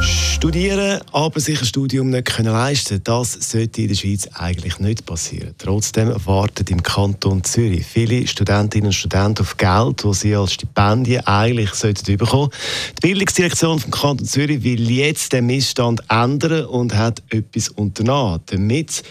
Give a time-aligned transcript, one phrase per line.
[0.00, 5.06] Studieren, aber sich ein Studium nicht können leisten das sollte in der Schweiz eigentlich nicht
[5.06, 5.54] passieren.
[5.56, 11.26] Trotzdem warten im Kanton Zürich viele Studentinnen und Studenten auf Geld, das sie als Stipendien
[11.26, 12.50] eigentlich sollten bekommen
[12.98, 19.02] Die Bildungsdirektion vom Kanton Zürich will jetzt den Missstand ändern und hat etwas unternommen, damit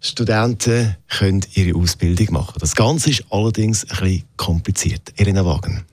[0.00, 5.12] Studenten können ihre Ausbildung machen Das Ganze ist allerdings ein bisschen kompliziert.
[5.16, 5.84] Elena Wagen.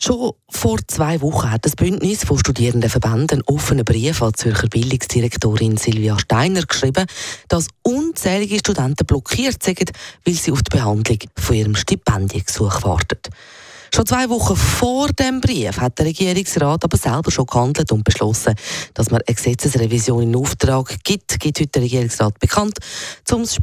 [0.00, 5.76] Schon vor zwei Wochen hat das Bündnis von Studierendenverbänden einen offenen Brief an Zürcher Bildungsdirektorin
[5.76, 7.04] Silvia Steiner geschrieben,
[7.48, 9.90] dass unzählige Studenten blockiert sind,
[10.24, 13.18] weil sie auf die Behandlung von ihrem Stipendiengesuch warten.
[13.92, 18.54] Schon zwei Wochen vor dem Brief hat der Regierungsrat aber selber schon gehandelt und beschlossen,
[18.94, 22.78] dass man eine Gesetzesrevision in Auftrag gibt, gibt heute der Regierungsrat bekannt,
[23.32, 23.58] um das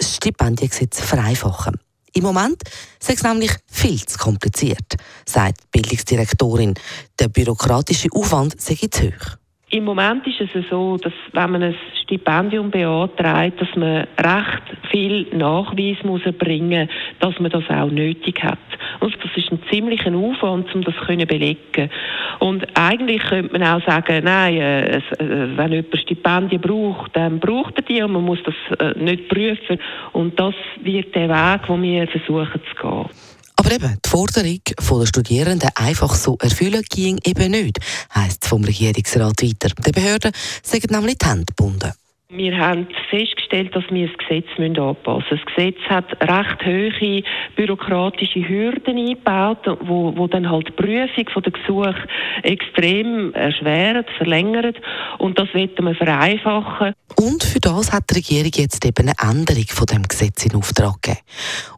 [0.00, 1.78] Stipendiengesetz zu vereinfachen.
[2.16, 2.62] Im Moment
[3.00, 4.94] sei es nämlich viel zu kompliziert,
[5.26, 6.74] sagt die Bildungsdirektorin.
[7.18, 9.36] Der bürokratische Aufwand sei zu hoch.
[9.70, 15.26] Im Moment ist es so, dass wenn man ein Stipendium beantragt, dass man recht viel
[15.36, 18.58] Nachweis muss erbringen muss, dass man das auch nötig hat.
[19.04, 21.90] Und das ist ein ziemlicher Aufwand, um das zu belegen.
[22.38, 27.76] Und eigentlich könnte man auch sagen, nein, äh, äh, wenn jemand Stipendien braucht, dann braucht
[27.76, 29.78] er die und man muss das äh, nicht prüfen.
[30.12, 33.10] Und das wird der Weg, den wir versuchen zu gehen.
[33.56, 37.80] Aber eben, die Forderung der Studierenden einfach so erfüllen ging eben nicht,
[38.14, 39.68] heisst es vom Regierungsrat weiter.
[39.86, 40.32] Die Behörden
[40.62, 41.92] sagen nämlich die Hände gebunden.
[42.30, 45.40] Wir haben festgestellt, dass wir das Gesetz anpassen müssen.
[45.44, 47.22] Das Gesetz hat recht hohe
[47.54, 52.08] bürokratische Hürden eingebaut, wo, wo dann halt die Prüfung der Gesuche
[52.42, 54.76] extrem erschwert, verlängert
[55.18, 56.94] und das wollen wir vereinfachen.
[57.16, 61.02] Und für das hat die Regierung jetzt eben eine Änderung von dem Gesetz in Auftrag
[61.02, 61.20] gegeben.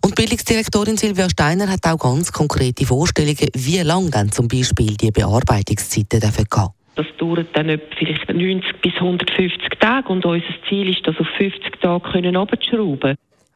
[0.02, 5.10] Und Bildungsdirektorin Silvia Steiner hat auch ganz konkrete Vorstellungen, wie lang dann zum Beispiel die
[5.10, 6.70] Bearbeitungszeiten gehen dürfen.
[6.96, 11.80] Das dauert dann vielleicht 90 bis 150 Tage und unser Ziel ist, das auf 50
[11.80, 12.34] Tage können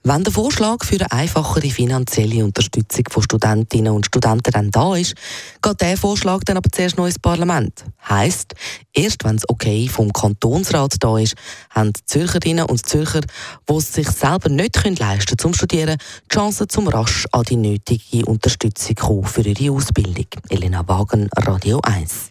[0.03, 5.15] wenn der Vorschlag für eine einfachere finanzielle Unterstützung von Studentinnen und Studenten dann da ist,
[5.61, 7.85] geht der Vorschlag dann aber zuerst noch ins Parlament.
[8.09, 8.55] Heißt,
[8.95, 11.35] erst wenn es okay vom Kantonsrat da ist,
[11.69, 13.21] haben die Zürcherinnen und Zürcher,
[13.69, 15.99] die es sich selber nicht leisten können zum Studieren,
[16.31, 20.29] die Chance zum rasch an die nötige Unterstützung für ihre Ausbildung.
[20.49, 22.31] Elena Wagen, Radio 1.